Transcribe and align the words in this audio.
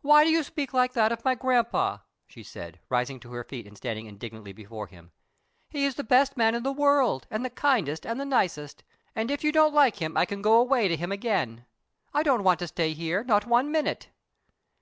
"Why 0.00 0.24
do 0.24 0.30
you 0.30 0.42
speak 0.42 0.72
like 0.72 0.94
that 0.94 1.12
of 1.12 1.22
my 1.22 1.34
grampa?" 1.34 2.02
she 2.26 2.42
said, 2.42 2.80
rising 2.88 3.20
to 3.20 3.32
her 3.32 3.44
feet 3.44 3.66
and 3.66 3.76
standing 3.76 4.06
indignantly 4.06 4.54
before 4.54 4.86
him. 4.86 5.12
"He 5.68 5.84
is 5.84 5.96
the 5.96 6.02
best 6.02 6.34
man 6.34 6.54
in 6.54 6.62
the 6.62 6.72
world, 6.72 7.26
and 7.30 7.44
the 7.44 7.50
kindest 7.50 8.06
and 8.06 8.18
the 8.18 8.24
nicest, 8.24 8.82
and 9.14 9.30
if 9.30 9.44
you 9.44 9.52
don't 9.52 9.74
like 9.74 9.96
him 9.96 10.16
I 10.16 10.24
can 10.24 10.40
go 10.40 10.58
away 10.58 10.88
to 10.88 10.96
him 10.96 11.12
again. 11.12 11.66
I 12.14 12.22
don't 12.22 12.42
want 12.42 12.60
to 12.60 12.68
stay 12.68 12.94
here, 12.94 13.22
not 13.22 13.44
one 13.46 13.70
minute. 13.70 14.08